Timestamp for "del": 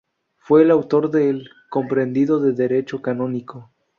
1.11-1.47